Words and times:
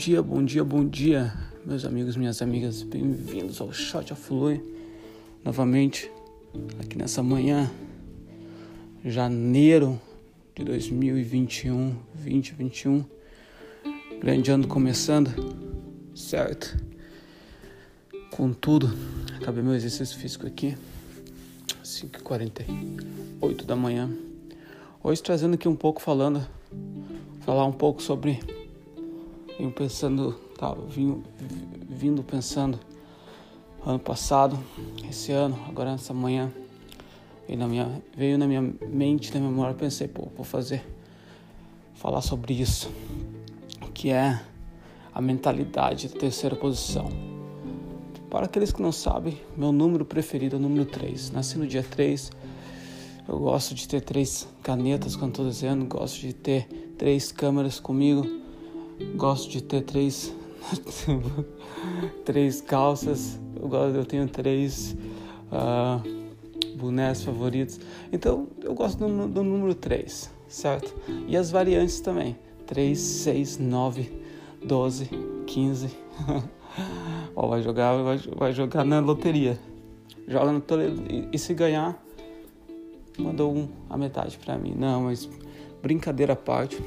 dia, 0.00 0.22
bom 0.22 0.42
dia, 0.42 0.64
bom 0.64 0.82
dia, 0.82 1.30
meus 1.62 1.84
amigos, 1.84 2.16
minhas 2.16 2.40
amigas, 2.40 2.82
bem-vindos 2.82 3.60
ao 3.60 3.70
Shot 3.70 4.10
of 4.14 4.22
Flui, 4.22 4.58
novamente 5.44 6.10
aqui 6.82 6.96
nessa 6.96 7.22
manhã, 7.22 7.70
janeiro 9.04 10.00
de 10.56 10.64
2021, 10.64 11.94
2021, 12.14 13.04
grande 14.18 14.50
ano 14.50 14.66
começando, 14.66 15.34
certo? 16.14 16.82
Com 18.30 18.54
tudo, 18.54 18.90
acabei 19.38 19.62
meu 19.62 19.74
exercício 19.74 20.16
físico 20.16 20.46
aqui, 20.46 20.78
5h48 21.84 23.66
da 23.66 23.76
manhã, 23.76 24.10
hoje 25.02 25.22
trazendo 25.22 25.56
aqui 25.56 25.68
um 25.68 25.76
pouco 25.76 26.00
falando, 26.00 26.40
falar 27.42 27.66
um 27.66 27.72
pouco 27.72 28.02
sobre 28.02 28.59
Vim 29.60 29.68
pensando, 29.68 30.32
tá, 30.56 30.74
vim, 30.88 31.22
vindo 31.86 32.22
pensando 32.22 32.80
ano 33.84 33.98
passado, 33.98 34.58
esse 35.06 35.32
ano, 35.32 35.54
agora 35.68 35.92
nessa 35.92 36.14
manhã, 36.14 36.50
veio 37.46 37.58
na 37.58 37.68
minha, 37.68 38.02
veio 38.16 38.38
na 38.38 38.46
minha 38.46 38.62
mente, 38.62 39.34
na 39.34 39.38
minha 39.38 39.52
memória, 39.52 39.74
pensei, 39.74 40.08
pô, 40.08 40.28
vou 40.34 40.46
fazer, 40.46 40.82
falar 41.92 42.22
sobre 42.22 42.54
isso, 42.54 42.90
que 43.92 44.08
é 44.08 44.40
a 45.12 45.20
mentalidade 45.20 46.08
da 46.08 46.18
terceira 46.18 46.56
posição. 46.56 47.10
Para 48.30 48.46
aqueles 48.46 48.72
que 48.72 48.80
não 48.80 48.92
sabem, 48.92 49.38
meu 49.54 49.72
número 49.72 50.06
preferido 50.06 50.56
é 50.56 50.58
o 50.58 50.62
número 50.62 50.86
3. 50.86 51.32
Nasci 51.32 51.58
no 51.58 51.66
dia 51.66 51.82
3. 51.82 52.32
Eu 53.28 53.38
gosto 53.38 53.74
de 53.74 53.86
ter 53.86 54.00
três 54.00 54.48
canetas, 54.62 55.16
quando 55.16 55.32
estou 55.32 55.44
desenhando, 55.44 55.84
gosto 55.84 56.18
de 56.18 56.32
ter 56.32 56.66
três 56.96 57.30
câmeras 57.30 57.78
comigo 57.78 58.39
gosto 59.16 59.50
de 59.50 59.62
ter 59.62 59.82
três 59.82 60.34
três 62.24 62.60
calças. 62.60 63.38
Eu 63.94 64.04
tenho 64.04 64.28
três 64.28 64.96
uh, 65.52 66.76
bonés 66.76 67.22
favoritos. 67.22 67.80
Então 68.12 68.48
eu 68.62 68.74
gosto 68.74 68.98
do, 68.98 69.28
do 69.28 69.42
número 69.42 69.74
3 69.74 70.30
certo? 70.50 70.94
E 71.28 71.36
as 71.36 71.50
variantes 71.50 72.00
também. 72.00 72.36
3 72.66 72.98
6 72.98 73.58
9 73.58 74.12
12 74.64 75.10
15 75.46 75.90
Ó, 77.34 77.48
vai 77.48 77.62
jogar 77.62 77.96
vai, 78.02 78.18
vai 78.18 78.52
jogar 78.52 78.84
na 78.84 79.00
loteria. 79.00 79.58
Joga 80.28 80.52
no 80.52 80.62
e, 81.08 81.28
e 81.32 81.38
se 81.38 81.54
ganhar 81.54 82.00
mandou 83.18 83.54
um, 83.54 83.68
a 83.88 83.96
metade 83.96 84.38
para 84.38 84.56
mim. 84.56 84.74
Não 84.76 85.02
mas 85.04 85.28
brincadeira 85.82 86.34
à 86.34 86.36
parte 86.36 86.80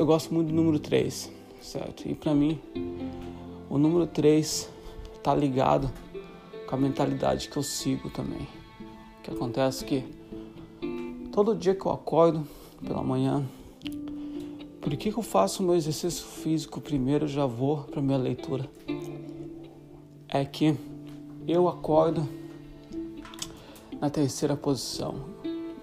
eu 0.00 0.06
gosto 0.06 0.32
muito 0.32 0.48
do 0.48 0.54
número 0.54 0.78
3, 0.78 1.30
certo? 1.60 2.08
E 2.08 2.14
para 2.14 2.34
mim, 2.34 2.58
o 3.68 3.76
número 3.76 4.06
3 4.06 4.66
tá 5.22 5.34
ligado 5.34 5.92
com 6.66 6.74
a 6.74 6.78
mentalidade 6.78 7.50
que 7.50 7.56
eu 7.58 7.62
sigo 7.62 8.08
também. 8.08 8.48
O 9.18 9.22
que 9.22 9.30
acontece 9.30 9.84
que 9.84 10.02
todo 11.30 11.54
dia 11.54 11.74
que 11.74 11.84
eu 11.84 11.92
acordo 11.92 12.48
pela 12.82 13.02
manhã, 13.02 13.46
por 14.80 14.96
que, 14.96 15.12
que 15.12 15.18
eu 15.18 15.22
faço 15.22 15.62
o 15.62 15.66
meu 15.66 15.74
exercício 15.74 16.24
físico 16.24 16.80
primeiro 16.80 17.28
já 17.28 17.44
vou 17.44 17.82
para 17.82 18.00
minha 18.00 18.16
leitura? 18.16 18.70
É 20.30 20.46
que 20.46 20.74
eu 21.46 21.68
acordo 21.68 22.26
na 24.00 24.08
terceira 24.08 24.56
posição. 24.56 25.26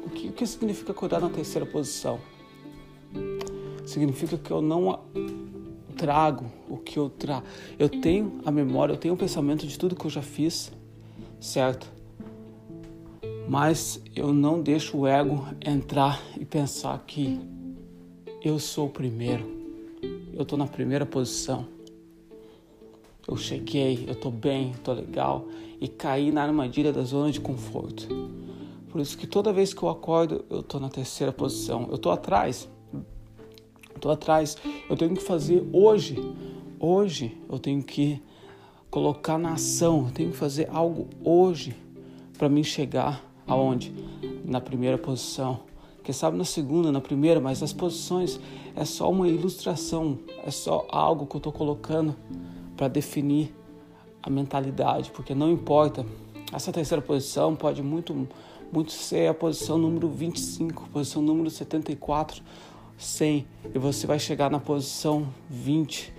O 0.04 0.10
que, 0.10 0.30
o 0.30 0.34
que 0.34 0.48
significa 0.48 0.92
acordar 0.92 1.22
na 1.22 1.30
terceira 1.30 1.68
posição? 1.68 2.20
Significa 3.98 4.38
que 4.38 4.52
eu 4.52 4.62
não 4.62 5.00
trago 5.98 6.46
o 6.70 6.78
que 6.78 6.98
eu 6.98 7.10
trago. 7.10 7.46
Eu 7.80 7.90
tenho 7.90 8.40
a 8.46 8.52
memória, 8.52 8.94
eu 8.94 8.98
tenho 8.98 9.16
o 9.16 9.18
pensamento 9.18 9.66
de 9.66 9.78
tudo 9.78 9.96
que 9.96 10.06
eu 10.06 10.12
já 10.12 10.22
fiz, 10.22 10.72
certo? 11.40 11.92
Mas 13.50 14.00
eu 14.16 14.32
não 14.32 14.62
deixo 14.62 14.98
o 14.98 15.08
ego 15.08 15.48
entrar 15.66 16.22
e 16.40 16.46
pensar 16.46 17.04
que 17.08 17.40
eu 18.44 18.60
sou 18.60 18.88
o 18.88 18.90
primeiro, 18.90 19.50
eu 20.34 20.44
estou 20.44 20.58
na 20.58 20.68
primeira 20.68 21.06
posição. 21.06 21.66
Eu 23.28 23.36
cheguei, 23.36 24.06
eu 24.08 24.14
estou 24.14 24.32
bem, 24.32 24.72
estou 24.72 24.94
legal 24.94 25.48
e 25.82 25.88
caí 25.88 26.32
na 26.32 26.44
armadilha 26.44 26.94
da 26.94 27.04
zona 27.04 27.32
de 27.32 27.42
conforto. 27.42 28.08
Por 28.90 29.02
isso 29.02 29.18
que 29.18 29.28
toda 29.28 29.52
vez 29.52 29.74
que 29.74 29.84
eu 29.84 29.90
acordo, 29.90 30.46
eu 30.50 30.60
estou 30.62 30.80
na 30.80 30.90
terceira 30.90 31.34
posição. 31.34 31.88
Eu 31.90 31.96
estou 31.96 32.12
atrás, 32.12 32.70
estou 33.98 34.12
atrás. 34.12 34.58
Eu 34.90 34.96
tenho 34.96 35.16
que 35.16 35.24
fazer 35.24 35.68
hoje. 35.72 36.18
Hoje 36.80 37.38
eu 37.50 37.60
tenho 37.60 37.84
que 37.84 38.22
colocar 38.90 39.38
na 39.38 39.54
ação. 39.54 40.06
Eu 40.08 40.14
tenho 40.14 40.32
que 40.32 40.38
fazer 40.38 40.70
algo 40.72 41.08
hoje 41.24 41.76
para 42.38 42.48
mim 42.48 42.64
chegar 42.64 43.24
aonde? 43.46 43.94
Na 44.46 44.62
primeira 44.62 44.98
posição. 44.98 45.62
Quem 46.04 46.14
sabe 46.14 46.38
na 46.38 46.46
segunda, 46.46 46.90
na 46.90 47.02
primeira, 47.02 47.42
mas 47.42 47.62
as 47.62 47.74
posições 47.74 48.40
é 48.76 48.86
só 48.86 49.12
uma 49.12 49.28
ilustração, 49.28 50.18
é 50.46 50.52
só 50.52 50.88
algo 50.90 51.26
que 51.26 51.36
eu 51.36 51.40
estou 51.40 51.52
colocando 51.52 52.16
para 52.78 52.88
definir 52.88 53.54
a 54.24 54.30
mentalidade, 54.30 55.12
porque 55.12 55.36
não 55.36 55.52
importa. 55.52 56.06
Essa 56.54 56.72
terceira 56.72 57.02
posição 57.02 57.58
pode 57.58 57.84
muito, 57.84 58.26
muito 58.72 58.94
ser 58.94 59.28
a 59.28 59.34
posição 59.34 59.78
número 59.78 60.08
25, 60.08 60.88
posição 60.94 61.22
número 61.22 61.50
74, 61.50 62.42
100 62.98 63.46
e 63.76 63.78
você 63.78 64.08
vai 64.08 64.18
chegar 64.18 64.50
na 64.50 64.60
posição 64.60 65.28
20 65.50 66.14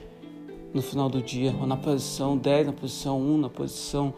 no 0.73 0.83
final 0.83 1.09
do 1.09 1.21
dia, 1.21 1.55
ou 1.59 1.67
na 1.67 1.77
posição 1.77 2.37
10, 2.37 2.67
na 2.67 2.73
posição 2.73 3.21
1, 3.21 3.39
na 3.39 3.49
posição 3.49 4.15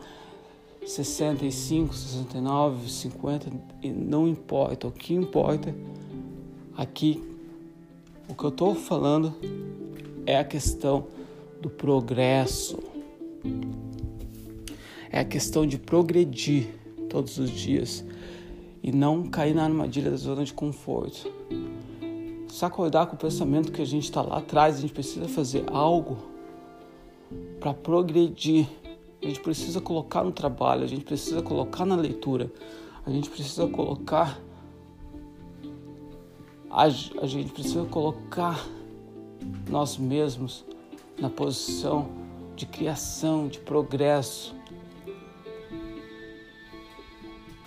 65, 0.85 1.95
69, 1.95 2.91
50, 2.91 3.51
e 3.83 3.91
não 3.91 4.27
importa. 4.27 4.89
O 4.89 4.93
que 4.93 5.15
importa 5.15 5.75
aqui, 6.77 7.23
o 8.29 8.35
que 8.35 8.45
eu 8.45 8.51
estou 8.51 8.75
falando 8.75 9.35
é 10.27 10.39
a 10.39 10.45
questão 10.45 11.07
do 11.61 11.71
progresso. 11.71 12.79
É 15.11 15.21
a 15.21 15.25
questão 15.25 15.67
de 15.67 15.79
progredir 15.79 16.69
todos 17.09 17.39
os 17.39 17.51
dias 17.51 18.05
e 18.83 18.93
não 18.93 19.25
cair 19.29 19.55
na 19.55 19.65
armadilha 19.65 20.11
da 20.11 20.17
zona 20.17 20.45
de 20.45 20.53
conforto 20.53 21.31
se 22.51 22.65
acordar 22.65 23.07
com 23.07 23.15
o 23.15 23.19
pensamento 23.19 23.71
que 23.71 23.81
a 23.81 23.87
gente 23.87 24.05
está 24.05 24.23
lá 24.23 24.39
atrás, 24.39 24.77
a 24.77 24.81
gente 24.81 24.93
precisa 24.93 25.29
fazer 25.29 25.65
algo 25.71 26.19
para 27.61 27.73
progredir. 27.73 28.67
A 29.23 29.27
gente 29.27 29.41
precisa 29.41 29.81
colocar 29.81 30.25
no 30.25 30.33
trabalho, 30.33 30.83
a 30.83 30.87
gente 30.87 31.05
precisa 31.05 31.43
colocar 31.43 31.85
na 31.85 31.95
leitura, 31.95 32.51
a 33.05 33.11
gente 33.11 33.29
precisa 33.29 33.69
colocar. 33.69 34.41
A, 36.71 36.85
a 36.85 37.27
gente 37.27 37.53
precisa 37.53 37.85
colocar 37.85 38.65
nós 39.69 39.97
mesmos 39.99 40.65
na 41.19 41.29
posição 41.29 42.09
de 42.57 42.67
criação, 42.67 43.49
de 43.49 43.59
progresso, 43.59 44.55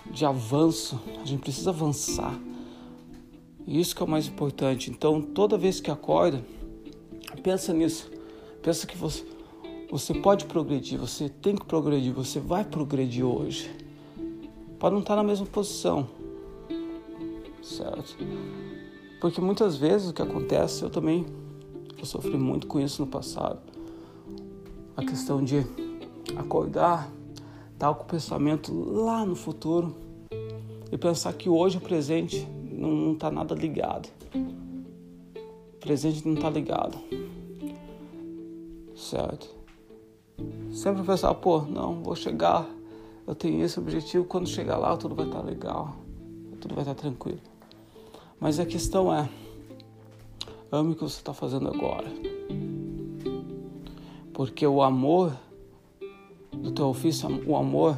de 0.10 0.26
avanço. 0.26 1.00
A 1.22 1.26
gente 1.26 1.42
precisa 1.42 1.70
avançar. 1.70 2.34
Isso 3.68 3.96
que 3.96 4.04
é 4.04 4.06
o 4.06 4.10
mais 4.10 4.28
importante. 4.28 4.92
Então, 4.92 5.22
toda 5.22 5.58
vez 5.58 5.80
que 5.80 5.90
acorda, 5.90 6.44
pensa 7.42 7.74
nisso. 7.74 8.12
Pensa 8.62 8.88
que 8.88 8.98
você, 8.98 9.26
você 9.90 10.14
pode 10.14 10.46
progredir, 10.46 10.98
você 10.98 11.30
tem 11.30 11.56
que 11.56 11.66
progredir, 11.66 12.14
você 12.14 12.40
vai 12.40 12.64
progredir 12.64 13.26
hoje. 13.26 13.70
Pode 14.80 14.94
não 14.94 15.02
estar 15.02 15.16
na 15.16 15.24
mesma 15.24 15.46
posição, 15.46 16.08
certo? 17.62 18.18
Porque 19.22 19.40
muitas 19.40 19.78
vezes 19.78 20.10
o 20.10 20.14
que 20.14 20.22
acontece, 20.22 20.84
eu 20.84 20.90
também 20.90 21.26
eu 21.98 22.06
sofri 22.06 22.38
muito 22.38 22.68
com 22.68 22.82
isso 22.82 23.02
no 23.02 23.08
passado. 23.08 23.62
A 24.96 25.06
questão 25.06 25.42
de 25.42 25.66
acordar, 26.36 27.10
estar 27.74 27.94
com 27.94 28.04
o 28.04 28.08
pensamento 28.08 28.74
lá 28.74 29.26
no 29.26 29.36
futuro 29.36 29.96
e 30.92 30.98
pensar 30.98 31.32
que 31.32 31.48
hoje 31.48 31.78
o 31.78 31.82
presente 31.82 32.46
não 32.92 33.14
está 33.14 33.32
nada 33.32 33.56
ligado. 33.56 34.10
O 34.36 35.78
presente 35.80 36.26
não 36.28 36.36
está 36.36 36.50
ligado. 36.50 36.98
Certo? 38.96 39.50
Sempre 40.72 41.04
pensar, 41.04 41.34
pô, 41.36 41.62
não, 41.62 42.02
vou 42.02 42.16
chegar, 42.16 42.68
eu 43.28 43.36
tenho 43.36 43.64
esse 43.64 43.80
objetivo, 43.80 44.26
quando 44.26 44.48
chegar 44.48 44.78
lá 44.78 44.98
tudo 44.98 45.16
vai 45.16 45.26
estar 45.26 45.40
tá 45.40 45.46
legal, 45.46 45.96
tudo 46.60 46.74
vai 46.76 46.84
estar 46.84 46.96
tá 46.96 47.02
tranquilo. 47.02 47.40
Mas 48.40 48.60
a 48.60 48.66
questão 48.66 49.14
é, 49.14 49.30
ame 50.72 50.94
o 50.94 50.96
que 50.96 51.04
você 51.04 51.18
está 51.18 51.34
fazendo 51.34 51.68
agora. 51.68 52.12
Porque 54.34 54.66
o 54.66 54.82
amor 54.82 55.32
do 56.52 56.72
teu 56.72 56.88
ofício, 56.88 57.30
o 57.48 57.56
amor 57.56 57.98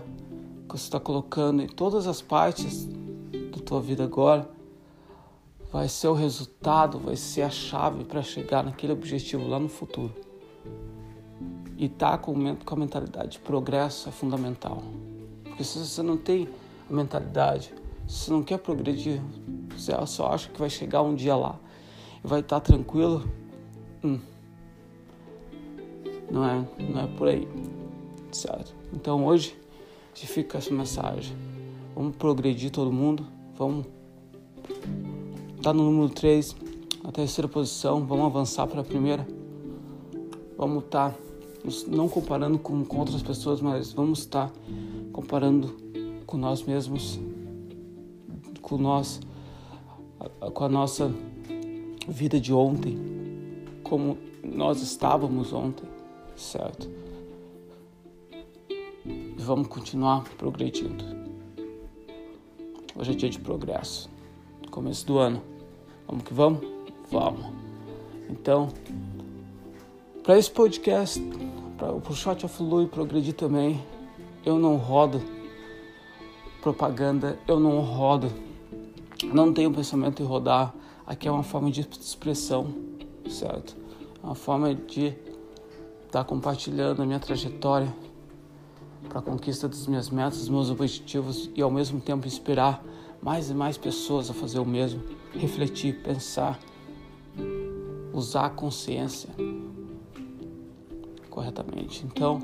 que 0.68 0.78
você 0.78 0.84
está 0.84 1.00
colocando 1.00 1.62
em 1.62 1.68
todas 1.68 2.08
as 2.08 2.22
partes 2.22 2.86
da 2.86 3.62
tua 3.64 3.80
vida 3.82 4.04
agora, 4.04 4.50
vai 5.72 5.88
ser 5.88 6.08
o 6.08 6.14
resultado, 6.14 7.00
vai 7.00 7.16
ser 7.16 7.42
a 7.42 7.50
chave 7.50 8.04
para 8.04 8.22
chegar 8.22 8.64
naquele 8.64 8.94
objetivo 8.94 9.48
lá 9.48 9.60
no 9.60 9.70
futuro. 9.70 10.14
E 11.78 11.90
tá 11.90 12.18
com, 12.18 12.56
com 12.56 12.76
a 12.76 12.78
mentalidade 12.78 13.32
de 13.32 13.40
progresso 13.40 14.08
é 14.08 14.12
fundamental. 14.12 14.82
Porque 15.44 15.64
se 15.64 15.80
você 15.80 16.02
não 16.02 16.18
tem 16.18 16.48
a 16.90 16.94
mentalidade, 16.94 17.74
se 18.08 18.26
você 18.26 18.32
não 18.32 18.44
quer 18.44 18.60
progredir, 18.60 19.22
você 19.76 19.92
só 20.06 20.32
acha 20.32 20.50
que 20.50 20.60
vai 20.60 20.70
chegar 20.70 21.02
um 21.02 21.14
dia 21.14 21.36
lá 21.36 21.60
e 22.24 22.28
vai 22.28 22.40
estar 22.40 22.60
tá 22.60 22.66
tranquilo, 22.66 23.30
hum, 24.04 24.20
não 26.32 26.46
é, 26.46 26.68
não 26.80 27.02
é 27.02 27.08
por 27.08 27.28
aí, 27.28 27.48
certo? 28.32 28.74
Então 28.94 29.26
hoje 29.26 29.66
gente 30.16 30.28
fica 30.28 30.58
essa 30.58 30.74
mensagem. 30.74 31.36
Vamos 31.94 32.16
progredir 32.16 32.72
todo 32.72 32.92
mundo, 32.92 33.28
vamos 33.56 33.86
estar 35.66 35.74
tá 35.74 35.78
no 35.80 35.90
número 35.90 36.10
3, 36.10 36.56
na 37.04 37.12
terceira 37.12 37.48
posição, 37.48 38.06
vamos 38.06 38.28
avançar 38.28 38.68
para 38.68 38.82
a 38.82 38.84
primeira. 38.84 39.28
Vamos 40.56 40.84
estar 40.84 41.10
tá, 41.10 41.18
não 41.88 42.08
comparando 42.08 42.60
com, 42.60 42.86
com 42.86 43.00
outras 43.00 43.24
pessoas, 43.24 43.62
mas 43.62 43.92
vamos 43.92 44.20
estar 44.20 44.50
tá 44.50 44.54
comparando 45.12 45.76
com 46.28 46.38
nós 46.38 46.62
mesmos, 46.62 47.20
com 48.62 48.78
nós, 48.78 49.20
com 50.54 50.64
a 50.64 50.70
nossa 50.70 51.12
vida 52.08 52.40
de 52.40 52.54
ontem, 52.54 53.00
como 53.82 54.20
nós 54.44 54.84
estávamos 54.84 55.52
ontem, 55.52 55.90
certo? 56.36 56.88
E 59.04 59.42
vamos 59.42 59.68
continuar 59.68 60.26
progredindo. 60.38 61.04
Hoje 62.96 63.14
é 63.14 63.16
dia 63.16 63.30
de 63.32 63.40
progresso. 63.40 64.12
Começo 64.70 65.08
do 65.08 65.18
ano. 65.18 65.55
Vamos 66.08 66.24
que 66.24 66.34
vamos? 66.34 66.62
Vamos. 67.12 67.46
Então, 68.30 68.70
para 70.24 70.38
esse 70.38 70.50
podcast, 70.50 71.22
para 71.78 71.94
o 71.94 72.16
Shot 72.16 72.46
of 72.46 72.64
Lui 72.64 72.88
progredir 72.88 73.34
também, 73.34 73.82
eu 74.46 74.58
não 74.60 74.76
rodo 74.76 75.22
propaganda, 76.62 77.38
eu 77.48 77.60
não 77.60 77.80
rodo, 77.82 78.32
não 79.26 79.54
tenho 79.54 79.72
pensamento 79.72 80.24
em 80.24 80.26
rodar. 80.26 80.74
Aqui 81.06 81.28
é 81.28 81.32
uma 81.32 81.44
forma 81.44 81.70
de 81.70 81.82
expressão, 81.82 82.74
certo? 83.30 83.76
É 84.24 84.26
uma 84.26 84.34
forma 84.34 84.74
de 84.74 85.08
estar 85.08 85.20
tá 86.12 86.24
compartilhando 86.24 87.04
a 87.04 87.06
minha 87.06 87.20
trajetória 87.20 87.94
para 89.08 89.20
a 89.20 89.22
conquista 89.22 89.68
das 89.68 89.86
minhas 89.86 90.10
metas, 90.10 90.40
dos 90.40 90.50
meus 90.50 90.72
objetivos 90.72 91.52
e 91.56 91.62
ao 91.62 91.70
mesmo 91.70 92.02
tempo 92.02 92.26
inspirar 92.26 92.84
mais 93.26 93.50
e 93.50 93.56
mais 93.56 93.76
pessoas 93.76 94.30
a 94.30 94.36
fazer 94.36 94.60
o 94.60 94.66
mesmo, 94.66 95.02
refletir, 95.34 96.00
pensar, 96.04 96.60
usar 98.14 98.46
a 98.46 98.50
consciência 98.52 99.30
corretamente. 101.28 102.06
Então, 102.06 102.40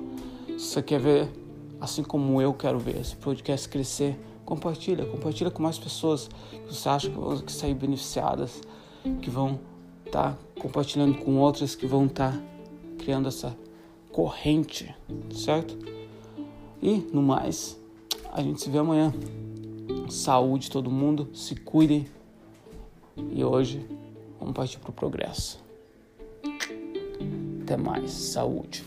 se 0.47 0.65
você 0.65 0.81
quer 0.81 0.99
ver, 0.99 1.29
assim 1.79 2.01
como 2.01 2.41
eu 2.41 2.51
quero 2.51 2.79
ver 2.79 2.99
esse 2.99 3.15
podcast 3.15 3.69
crescer, 3.69 4.19
compartilha, 4.43 5.05
compartilha 5.05 5.51
com 5.51 5.61
mais 5.61 5.77
pessoas 5.77 6.27
que 6.49 6.73
você 6.73 6.89
acha 6.89 7.09
que 7.11 7.15
vão 7.15 7.47
sair 7.47 7.75
beneficiadas, 7.75 8.59
que 9.21 9.29
vão 9.29 9.59
estar 10.03 10.33
tá 10.33 10.37
compartilhando 10.59 11.15
com 11.19 11.37
outras, 11.37 11.75
que 11.75 11.85
vão 11.85 12.07
estar 12.07 12.31
tá 12.31 12.43
criando 12.97 13.27
essa 13.27 13.55
corrente, 14.11 14.95
certo? 15.31 15.77
E 16.81 17.07
no 17.13 17.21
mais, 17.21 17.79
a 18.33 18.41
gente 18.41 18.59
se 18.59 18.67
vê 18.67 18.79
amanhã. 18.79 19.13
Saúde 20.09 20.69
todo 20.69 20.91
mundo, 20.91 21.29
se 21.33 21.55
cuidem. 21.55 22.07
E 23.31 23.43
hoje 23.43 23.85
vamos 24.39 24.53
partir 24.53 24.79
para 24.79 24.89
o 24.89 24.93
progresso. 24.93 25.63
Até 27.63 27.77
mais. 27.77 28.11
Saúde. 28.11 28.83